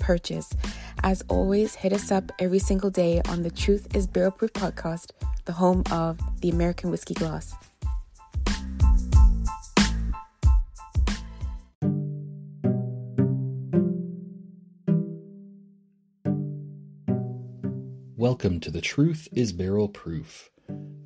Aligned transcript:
purchase. 0.00 0.50
As 1.04 1.22
always, 1.28 1.76
hit 1.76 1.92
us 1.92 2.10
up 2.10 2.32
every 2.40 2.58
single 2.58 2.90
day 2.90 3.22
on 3.28 3.42
the 3.42 3.50
Truth 3.50 3.94
is 3.94 4.08
Barrel 4.08 4.32
Proof 4.32 4.52
podcast, 4.52 5.10
the 5.44 5.52
home 5.52 5.84
of 5.92 6.18
the 6.40 6.50
American 6.50 6.90
Whiskey 6.90 7.14
Glass. 7.14 7.54
Welcome 18.16 18.60
to 18.60 18.70
The 18.70 18.80
Truth 18.82 19.28
is 19.32 19.52
Barrel 19.52 19.88
Proof. 19.88 20.50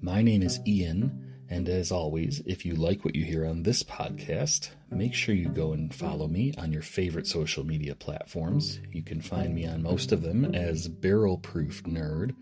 My 0.00 0.22
name 0.22 0.42
is 0.42 0.60
Ian, 0.66 1.23
and 1.48 1.68
as 1.68 1.92
always, 1.92 2.40
if 2.46 2.64
you 2.64 2.74
like 2.74 3.04
what 3.04 3.14
you 3.14 3.24
hear 3.24 3.44
on 3.44 3.62
this 3.62 3.82
podcast, 3.82 4.70
make 4.90 5.14
sure 5.14 5.34
you 5.34 5.48
go 5.48 5.72
and 5.72 5.94
follow 5.94 6.26
me 6.26 6.54
on 6.56 6.72
your 6.72 6.82
favorite 6.82 7.26
social 7.26 7.64
media 7.64 7.94
platforms. 7.94 8.80
You 8.90 9.02
can 9.02 9.20
find 9.20 9.54
me 9.54 9.66
on 9.66 9.82
most 9.82 10.10
of 10.10 10.22
them 10.22 10.54
as 10.54 10.88
Barrel 10.88 11.38
Proof 11.38 11.82
Nerd, 11.84 12.34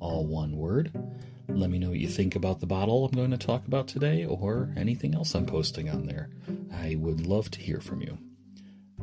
all 0.00 0.26
one 0.26 0.56
word. 0.56 0.92
Let 1.48 1.70
me 1.70 1.78
know 1.78 1.90
what 1.90 1.98
you 1.98 2.08
think 2.08 2.36
about 2.36 2.60
the 2.60 2.66
bottle 2.66 3.06
I'm 3.06 3.16
going 3.16 3.30
to 3.30 3.38
talk 3.38 3.66
about 3.66 3.88
today 3.88 4.26
or 4.26 4.74
anything 4.76 5.14
else 5.14 5.34
I'm 5.34 5.46
posting 5.46 5.88
on 5.88 6.06
there. 6.06 6.28
I 6.72 6.96
would 6.96 7.26
love 7.26 7.50
to 7.52 7.60
hear 7.60 7.80
from 7.80 8.02
you. 8.02 8.18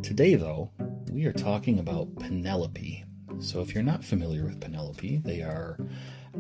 Today, 0.03 0.36
though, 0.36 0.70
we 1.11 1.26
are 1.26 1.33
talking 1.33 1.80
about 1.80 2.16
Penelope. 2.17 3.03
So, 3.39 3.61
if 3.61 3.73
you're 3.73 3.83
not 3.83 4.03
familiar 4.03 4.45
with 4.45 4.61
Penelope, 4.61 5.22
they 5.23 5.42
are 5.42 5.80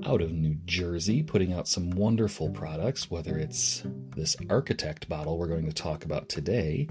out 0.05 0.21
of 0.21 0.31
New 0.31 0.55
Jersey 0.65 1.23
putting 1.23 1.53
out 1.53 1.67
some 1.67 1.91
wonderful 1.91 2.49
products, 2.49 3.09
whether 3.09 3.37
it's 3.37 3.83
this 4.15 4.35
Architect 4.49 5.07
bottle 5.07 5.37
we're 5.37 5.47
going 5.47 5.65
to 5.65 5.73
talk 5.73 6.05
about 6.05 6.29
today, 6.29 6.87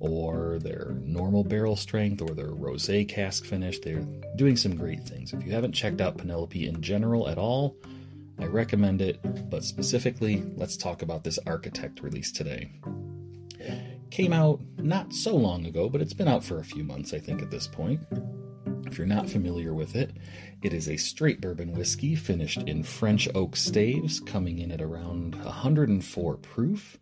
or 0.00 0.58
their 0.60 0.96
normal 1.02 1.44
barrel 1.44 1.76
strength, 1.76 2.22
or 2.22 2.34
their 2.34 2.50
rose 2.50 2.90
cask 3.08 3.44
finish. 3.44 3.78
They're 3.78 4.06
doing 4.36 4.56
some 4.56 4.76
great 4.76 5.04
things. 5.04 5.32
If 5.32 5.44
you 5.44 5.52
haven't 5.52 5.72
checked 5.72 6.00
out 6.00 6.18
Penelope 6.18 6.66
in 6.66 6.80
general 6.82 7.28
at 7.28 7.38
all, 7.38 7.76
I 8.38 8.44
recommend 8.44 9.00
it, 9.00 9.18
but 9.50 9.64
specifically, 9.64 10.42
let's 10.56 10.76
talk 10.76 11.02
about 11.02 11.24
this 11.24 11.38
Architect 11.46 12.00
release 12.02 12.30
today. 12.30 12.70
Came 14.10 14.32
out 14.32 14.60
not 14.78 15.12
so 15.12 15.34
long 15.34 15.64
ago, 15.66 15.88
but 15.88 16.00
it's 16.00 16.12
been 16.12 16.28
out 16.28 16.44
for 16.44 16.58
a 16.58 16.64
few 16.64 16.84
months, 16.84 17.14
I 17.14 17.18
think, 17.18 17.42
at 17.42 17.50
this 17.50 17.66
point. 17.66 18.00
If 18.86 18.98
you're 18.98 19.06
not 19.06 19.28
familiar 19.28 19.74
with 19.74 19.96
it, 19.96 20.12
it 20.62 20.72
is 20.72 20.88
a 20.88 20.96
straight 20.96 21.40
bourbon 21.40 21.72
whiskey 21.72 22.14
finished 22.14 22.62
in 22.62 22.82
French 22.82 23.28
oak 23.34 23.56
staves, 23.56 24.20
coming 24.20 24.58
in 24.58 24.70
at 24.70 24.80
around 24.80 25.34
104 25.44 26.36
proof. 26.36 26.98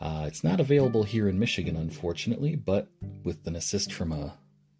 Uh, 0.00 0.24
it's 0.26 0.44
not 0.44 0.60
available 0.60 1.02
here 1.02 1.28
in 1.28 1.38
Michigan, 1.38 1.76
unfortunately, 1.76 2.54
but 2.54 2.88
with 3.24 3.46
an 3.46 3.56
assist 3.56 3.92
from 3.92 4.12
a 4.12 4.34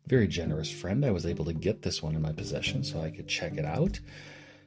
very 0.06 0.28
generous 0.28 0.70
friend, 0.70 1.05
I 1.05 1.11
was 1.11 1.27
able 1.27 1.44
to 1.47 1.52
get 1.52 1.83
this 1.83 2.02
one 2.02 2.14
in 2.14 2.22
my 2.22 2.33
possession 2.33 2.84
so 2.84 3.00
I 3.00 3.11
could 3.11 3.27
check 3.27 3.56
it 3.56 3.64
out. 3.64 3.98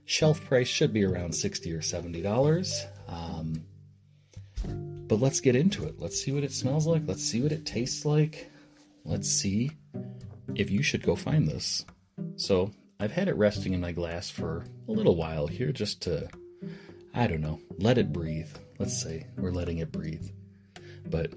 Shelf 0.06 0.44
price 0.46 0.68
should 0.68 0.92
be 0.92 1.06
around 1.06 1.34
60 1.34 1.72
or 1.72 1.82
70 1.82 2.22
dollars. 2.22 2.86
Um, 3.08 3.64
but 5.08 5.20
let's 5.20 5.40
get 5.40 5.56
into 5.56 5.86
it. 5.86 6.00
Let's 6.00 6.22
see 6.22 6.32
what 6.32 6.44
it 6.44 6.52
smells 6.52 6.86
like. 6.86 7.04
Let's 7.06 7.24
see 7.24 7.42
what 7.42 7.52
it 7.52 7.66
tastes 7.66 8.06
like. 8.06 8.52
Let's 9.06 9.30
see 9.30 9.72
if 10.56 10.70
you 10.70 10.84
should 10.84 11.04
go 11.04 11.16
find 11.16 11.48
this. 11.48 11.86
So 12.36 12.72
I've 13.00 13.12
had 13.12 13.28
it 13.28 13.36
resting 13.36 13.74
in 13.74 13.82
my 13.82 13.92
glass 13.92 14.30
for 14.30 14.66
a 14.88 14.92
little 14.92 15.16
while 15.16 15.48
here 15.48 15.72
just 15.72 16.02
to, 16.02 16.28
I 17.14 17.28
don't 17.28 17.42
know, 17.42 17.60
let 17.78 17.98
it 17.98 18.12
breathe. 18.12 18.50
Let's 18.78 19.02
say 19.02 19.28
we're 19.38 19.52
letting 19.52 19.78
it 19.78 19.92
breathe. 19.92 20.28
But 21.10 21.34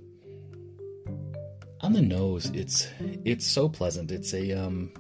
on 1.81 1.93
the 1.93 2.03
nose, 2.03 2.47
it's 2.55 2.89
it's 3.25 3.47
so 3.47 3.69
pleasant. 3.69 4.11
It's 4.11 4.35
a 4.35 4.53
um 4.53 4.93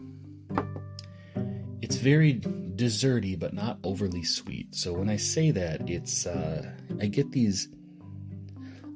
it's 1.80 1.96
very 1.96 2.34
desserty 2.34 3.38
but 3.38 3.54
not 3.54 3.78
overly 3.84 4.24
sweet. 4.24 4.74
So 4.74 4.92
when 4.92 5.08
I 5.08 5.16
say 5.16 5.50
that, 5.50 5.88
it's 5.88 6.26
uh 6.26 6.70
I 7.00 7.06
get 7.06 7.32
these 7.32 7.68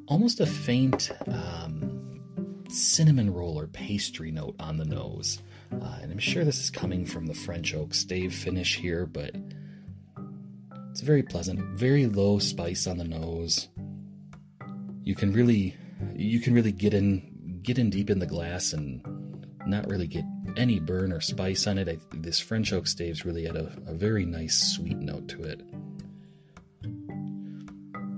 almost 0.09 0.41
a 0.41 0.47
faint 0.47 1.10
um 1.27 2.05
cinnamon 2.69 3.32
roll 3.32 3.59
or 3.59 3.66
pastry 3.66 4.31
note 4.31 4.56
on 4.60 4.77
the 4.77 4.84
nose. 4.84 5.43
Uh, 5.72 5.99
and 6.00 6.12
I'm 6.12 6.19
sure 6.19 6.44
this 6.44 6.60
is 6.60 6.71
coming 6.71 7.04
from 7.04 7.27
the 7.27 7.34
French 7.34 7.75
oak 7.75 7.94
stave 7.94 8.34
finish 8.34 8.77
here, 8.77 9.06
but 9.06 9.34
it's 10.91 11.00
very 11.00 11.22
pleasant, 11.22 11.60
very 11.77 12.06
low 12.06 12.38
spice 12.38 12.87
on 12.87 12.99
the 12.99 13.04
nose. 13.04 13.69
You 15.03 15.15
can 15.15 15.32
really, 15.32 15.77
you 16.15 16.41
can 16.41 16.54
really 16.54 16.72
get 16.72 16.94
in, 16.94 17.60
get 17.62 17.78
in 17.78 17.91
deep 17.91 18.10
in 18.10 18.19
the 18.19 18.27
glass 18.27 18.72
and 18.72 19.03
not 19.66 19.88
really 19.88 20.06
get 20.06 20.25
any 20.56 20.78
burn 20.78 21.12
or 21.12 21.21
spice 21.21 21.66
on 21.66 21.78
it. 21.78 21.88
I, 21.88 21.98
this 22.15 22.41
French 22.41 22.72
oak 22.72 22.87
staves 22.87 23.25
really 23.25 23.44
had 23.44 23.56
a, 23.56 23.72
a 23.87 23.94
very 23.94 24.25
nice 24.25 24.75
sweet 24.75 24.98
note 24.98 25.28
to 25.28 25.43
it. 25.43 25.60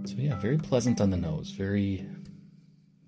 So 0.08 0.14
yeah, 0.16 0.38
very 0.38 0.58
pleasant 0.58 1.00
on 1.00 1.10
the 1.10 1.16
nose, 1.16 1.50
very 1.50 2.06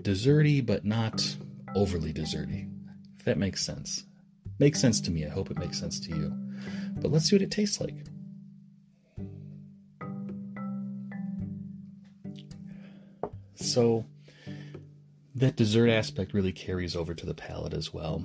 desserty, 0.03 0.65
but 0.65 0.84
not 0.84 1.37
overly 1.75 2.12
desserty. 2.12 2.71
If 3.19 3.25
that 3.25 3.38
makes 3.38 3.65
sense. 3.65 4.05
Makes 4.59 4.81
sense 4.81 5.00
to 5.03 5.11
me. 5.11 5.27
I 5.27 5.31
hope 5.31 5.50
it 5.50 5.59
makes 5.59 5.78
sense 5.78 6.00
to 6.00 6.09
you. 6.11 6.33
But 6.97 7.11
let's 7.11 7.28
see 7.28 7.37
what 7.37 7.43
it 7.43 7.50
tastes 7.50 7.81
like. 7.81 7.94
So, 13.55 14.06
that 15.34 15.56
dessert 15.56 15.89
aspect 15.89 16.34
really 16.34 16.53
carries 16.53 16.97
over 16.97 17.15
to 17.15 17.27
the 17.27 17.34
palate 17.34 17.75
as 17.75 17.93
well. 17.93 18.25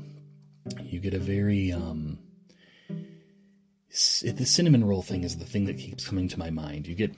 You 0.81 0.99
get 0.99 1.13
a 1.13 1.19
very, 1.19 1.71
um, 1.71 2.17
the 3.89 4.45
cinnamon 4.45 4.83
roll 4.83 5.01
thing 5.01 5.23
is 5.23 5.37
the 5.37 5.45
thing 5.45 5.65
that 5.65 5.77
keeps 5.77 6.07
coming 6.07 6.27
to 6.29 6.39
my 6.39 6.49
mind. 6.49 6.87
You 6.87 6.95
get 6.95 7.15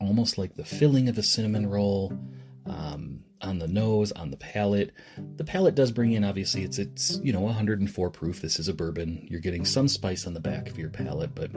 almost 0.00 0.38
like 0.38 0.54
the 0.54 0.64
filling 0.64 1.08
of 1.08 1.18
a 1.18 1.22
cinnamon 1.22 1.68
roll, 1.68 2.18
on 3.46 3.58
the 3.58 3.68
nose, 3.68 4.12
on 4.12 4.30
the 4.30 4.36
palate. 4.36 4.92
The 5.36 5.44
palate 5.44 5.74
does 5.74 5.92
bring 5.92 6.12
in 6.12 6.24
obviously 6.24 6.62
it's 6.62 6.78
it's 6.78 7.18
you 7.22 7.32
know 7.32 7.40
104 7.40 8.10
proof. 8.10 8.42
This 8.42 8.58
is 8.58 8.68
a 8.68 8.74
bourbon. 8.74 9.26
You're 9.30 9.40
getting 9.40 9.64
some 9.64 9.88
spice 9.88 10.26
on 10.26 10.34
the 10.34 10.40
back 10.40 10.68
of 10.68 10.78
your 10.78 10.90
palate, 10.90 11.34
but 11.34 11.50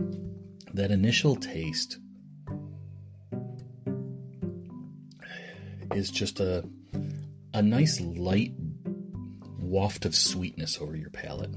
that 0.73 0.91
initial 0.91 1.35
taste 1.35 1.97
is 5.93 6.11
just 6.11 6.39
a 6.39 6.63
a 7.53 7.61
nice 7.61 7.99
light 7.99 8.53
waft 9.59 10.05
of 10.05 10.15
sweetness 10.15 10.79
over 10.79 10.95
your 10.95 11.09
palate. 11.09 11.51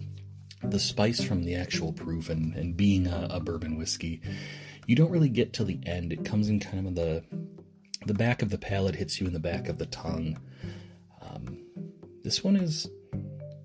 The 0.64 0.78
spice 0.78 1.22
from 1.22 1.44
the 1.44 1.56
actual 1.56 1.92
proof 1.92 2.30
and, 2.30 2.54
and 2.54 2.76
being 2.76 3.06
a, 3.06 3.26
a 3.30 3.40
bourbon 3.40 3.76
whiskey, 3.76 4.20
you 4.86 4.94
don't 4.94 5.10
really 5.10 5.28
get 5.28 5.52
to 5.54 5.64
the 5.64 5.80
end. 5.84 6.12
It 6.12 6.24
comes 6.24 6.48
in 6.48 6.60
kind 6.60 6.86
of 6.86 6.94
the 6.94 7.24
the 8.06 8.14
back 8.14 8.42
of 8.42 8.50
the 8.50 8.58
palate 8.58 8.94
hits 8.94 9.20
you 9.20 9.26
in 9.26 9.32
the 9.32 9.40
back 9.40 9.68
of 9.68 9.78
the 9.78 9.86
tongue. 9.86 10.38
Um, 11.20 11.58
this 12.22 12.42
one 12.42 12.56
is 12.56 12.88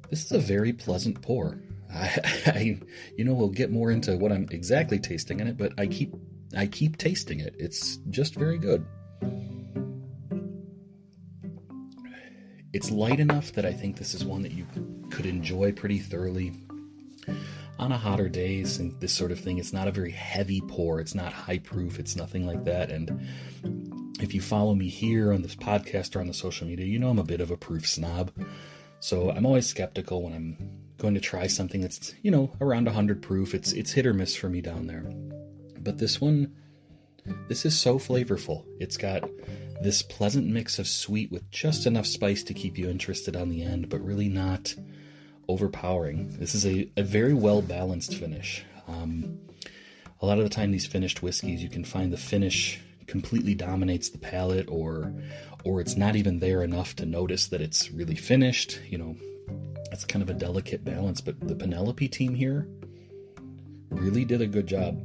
this 0.09 0.25
is 0.25 0.31
a 0.31 0.39
very 0.39 0.73
pleasant 0.73 1.21
pour. 1.21 1.59
I, 1.93 2.19
I, 2.45 2.79
you 3.15 3.23
know, 3.23 3.33
we'll 3.33 3.49
get 3.49 3.71
more 3.71 3.91
into 3.91 4.17
what 4.17 4.31
I'm 4.31 4.47
exactly 4.51 4.99
tasting 4.99 5.39
in 5.39 5.47
it, 5.47 5.57
but 5.57 5.73
I 5.77 5.87
keep 5.87 6.13
I 6.55 6.67
keep 6.67 6.97
tasting 6.97 7.39
it. 7.39 7.55
It's 7.57 7.97
just 8.09 8.35
very 8.35 8.57
good. 8.57 8.85
It's 12.73 12.91
light 12.91 13.19
enough 13.19 13.53
that 13.53 13.65
I 13.65 13.73
think 13.73 13.97
this 13.97 14.13
is 14.13 14.23
one 14.23 14.43
that 14.43 14.51
you 14.51 14.67
could 15.09 15.25
enjoy 15.25 15.71
pretty 15.71 15.99
thoroughly 15.99 16.53
on 17.79 17.91
a 17.91 17.97
hotter 17.97 18.29
day. 18.29 18.63
This 18.63 19.13
sort 19.13 19.31
of 19.31 19.39
thing. 19.39 19.57
It's 19.57 19.73
not 19.73 19.87
a 19.87 19.91
very 19.91 20.11
heavy 20.11 20.61
pour. 20.61 20.99
It's 20.99 21.15
not 21.15 21.33
high 21.33 21.59
proof. 21.59 21.99
It's 21.99 22.15
nothing 22.15 22.45
like 22.45 22.63
that. 22.65 22.91
And 22.91 23.86
if 24.21 24.33
you 24.33 24.41
follow 24.41 24.75
me 24.75 24.89
here 24.89 25.31
on 25.33 25.41
this 25.41 25.55
podcast 25.55 26.15
or 26.15 26.19
on 26.19 26.27
the 26.27 26.33
social 26.33 26.67
media, 26.67 26.85
you 26.85 26.99
know 26.99 27.09
I'm 27.09 27.19
a 27.19 27.23
bit 27.23 27.41
of 27.41 27.51
a 27.51 27.57
proof 27.57 27.87
snob. 27.87 28.31
So 28.99 29.31
I'm 29.31 29.45
always 29.45 29.67
skeptical 29.67 30.23
when 30.23 30.33
I'm 30.33 30.57
going 30.97 31.13
to 31.13 31.19
try 31.19 31.47
something 31.47 31.81
that's, 31.81 32.15
you 32.23 32.31
know, 32.31 32.51
around 32.59 32.85
100 32.85 33.21
proof. 33.21 33.53
It's 33.53 33.73
it's 33.73 33.91
hit 33.91 34.07
or 34.07 34.13
miss 34.13 34.35
for 34.35 34.49
me 34.49 34.61
down 34.61 34.87
there. 34.87 35.03
But 35.79 35.99
this 35.99 36.19
one 36.19 36.55
this 37.47 37.65
is 37.65 37.79
so 37.79 37.99
flavorful. 37.99 38.65
It's 38.79 38.97
got 38.97 39.29
this 39.81 40.01
pleasant 40.01 40.47
mix 40.47 40.79
of 40.79 40.87
sweet 40.87 41.31
with 41.31 41.49
just 41.51 41.85
enough 41.85 42.05
spice 42.05 42.43
to 42.43 42.53
keep 42.53 42.77
you 42.77 42.89
interested 42.89 43.35
on 43.35 43.49
the 43.49 43.63
end, 43.63 43.89
but 43.89 44.03
really 44.03 44.29
not 44.29 44.73
overpowering. 45.47 46.37
This 46.39 46.55
is 46.55 46.65
a, 46.65 46.89
a 46.97 47.03
very 47.03 47.33
well 47.33 47.61
balanced 47.61 48.15
finish. 48.15 48.65
Um, 48.87 49.39
a 50.21 50.25
lot 50.25 50.39
of 50.39 50.43
the 50.43 50.49
time, 50.49 50.71
these 50.71 50.87
finished 50.87 51.21
whiskeys, 51.21 51.61
you 51.61 51.69
can 51.69 51.83
find 51.83 52.11
the 52.11 52.17
finish 52.17 52.81
completely 53.07 53.55
dominates 53.55 54.09
the 54.09 54.17
palate, 54.17 54.67
or 54.69 55.13
or 55.63 55.81
it's 55.81 55.97
not 55.97 56.15
even 56.15 56.39
there 56.39 56.63
enough 56.63 56.95
to 56.97 57.05
notice 57.05 57.47
that 57.47 57.61
it's 57.61 57.91
really 57.91 58.15
finished. 58.15 58.79
You 58.89 58.97
know, 58.99 59.15
it's 59.91 60.05
kind 60.05 60.21
of 60.21 60.29
a 60.29 60.33
delicate 60.33 60.85
balance. 60.85 61.21
But 61.21 61.39
the 61.39 61.55
Penelope 61.55 62.07
team 62.09 62.35
here 62.35 62.67
really 63.89 64.25
did 64.25 64.41
a 64.41 64.47
good 64.47 64.67
job. 64.67 65.01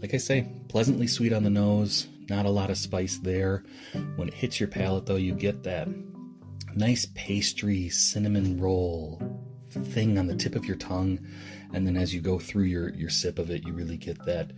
Like 0.00 0.14
I 0.14 0.18
say, 0.18 0.46
pleasantly 0.68 1.06
sweet 1.06 1.32
on 1.32 1.42
the 1.42 1.50
nose, 1.50 2.06
not 2.28 2.46
a 2.46 2.50
lot 2.50 2.70
of 2.70 2.78
spice 2.78 3.18
there. 3.18 3.64
When 4.16 4.28
it 4.28 4.34
hits 4.34 4.60
your 4.60 4.68
palate, 4.68 5.06
though, 5.06 5.16
you 5.16 5.34
get 5.34 5.64
that 5.64 5.88
nice 6.74 7.06
pastry 7.14 7.88
cinnamon 7.88 8.60
roll 8.60 9.20
thing 9.70 10.18
on 10.18 10.26
the 10.26 10.36
tip 10.36 10.54
of 10.54 10.64
your 10.64 10.76
tongue. 10.76 11.18
And 11.72 11.86
then 11.86 11.96
as 11.96 12.14
you 12.14 12.20
go 12.20 12.38
through 12.38 12.64
your, 12.64 12.90
your 12.94 13.10
sip 13.10 13.38
of 13.38 13.50
it, 13.50 13.66
you 13.66 13.72
really 13.72 13.96
get 13.96 14.24
that 14.24 14.52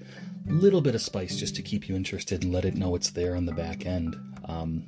little 0.47 0.81
bit 0.81 0.95
of 0.95 1.03
spice 1.03 1.37
just 1.37 1.55
to 1.57 1.63
keep 1.63 1.89
you 1.89 1.97
interested 1.97 2.43
and 2.43 2.53
let 2.53 2.65
it 2.65 2.77
know 2.77 2.95
it's 2.95 3.11
there 3.11 3.37
on 3.37 3.47
the 3.47 3.53
back 3.53 3.87
end. 3.87 4.17
Um, 4.45 4.85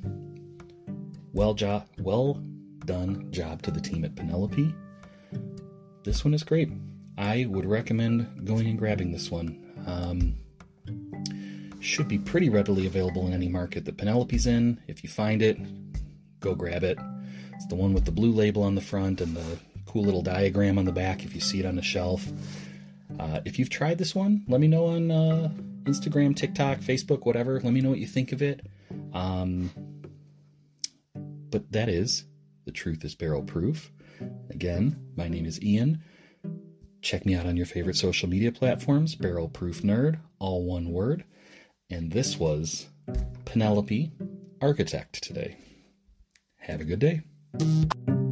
well, 1.33 1.53
jo- 1.53 1.83
well 1.99 2.35
done 2.85 3.31
job 3.31 3.61
to 3.63 3.71
the 3.71 3.81
team 3.81 4.05
at 4.05 4.15
Penelope. 4.15 4.73
This 6.03 6.23
one 6.23 6.33
is 6.33 6.43
great. 6.43 6.69
I 7.17 7.45
would 7.49 7.65
recommend 7.65 8.45
going 8.45 8.67
and 8.67 8.77
grabbing 8.77 9.11
this 9.11 9.31
one. 9.31 9.59
Um, 9.85 10.35
should 11.79 12.07
be 12.07 12.17
pretty 12.17 12.49
readily 12.49 12.87
available 12.87 13.27
in 13.27 13.33
any 13.33 13.49
market 13.49 13.85
that 13.85 13.97
Penelope's 13.97 14.45
in. 14.45 14.79
If 14.87 15.03
you 15.03 15.09
find 15.09 15.41
it, 15.41 15.57
go 16.39 16.55
grab 16.55 16.83
it. 16.83 16.97
It's 17.53 17.65
the 17.67 17.75
one 17.75 17.93
with 17.93 18.05
the 18.05 18.11
blue 18.11 18.31
label 18.31 18.63
on 18.63 18.75
the 18.75 18.81
front 18.81 19.21
and 19.21 19.35
the 19.35 19.59
cool 19.93 20.03
little 20.03 20.23
diagram 20.23 20.79
on 20.79 20.85
the 20.85 20.91
back 20.91 21.23
if 21.23 21.35
you 21.35 21.39
see 21.39 21.59
it 21.59 21.67
on 21.67 21.75
the 21.75 21.81
shelf. 21.83 22.27
Uh, 23.19 23.41
if 23.45 23.59
you've 23.59 23.69
tried 23.69 23.99
this 23.99 24.15
one, 24.15 24.43
let 24.47 24.59
me 24.59 24.67
know 24.67 24.87
on 24.87 25.11
uh, 25.11 25.51
Instagram, 25.83 26.35
TikTok, 26.35 26.79
Facebook, 26.79 27.27
whatever. 27.27 27.59
Let 27.59 27.71
me 27.71 27.79
know 27.79 27.91
what 27.91 27.99
you 27.99 28.07
think 28.07 28.31
of 28.31 28.41
it. 28.41 28.65
Um, 29.13 29.69
but 31.51 31.71
that 31.71 31.89
is 31.89 32.25
The 32.65 32.71
Truth 32.71 33.05
is 33.05 33.13
Barrel 33.13 33.43
Proof. 33.43 33.91
Again, 34.49 34.99
my 35.15 35.27
name 35.27 35.45
is 35.45 35.61
Ian. 35.61 36.01
Check 37.03 37.23
me 37.23 37.35
out 37.35 37.45
on 37.45 37.55
your 37.55 37.67
favorite 37.67 37.95
social 37.95 38.27
media 38.27 38.51
platforms, 38.51 39.13
Barrel 39.13 39.49
Proof 39.49 39.83
Nerd, 39.83 40.19
all 40.39 40.65
one 40.65 40.89
word. 40.89 41.23
And 41.91 42.11
this 42.11 42.39
was 42.39 42.87
Penelope 43.45 44.11
Architect 44.59 45.21
today. 45.21 45.57
Have 46.61 46.81
a 46.81 46.85
good 46.85 46.99
day. 46.99 48.22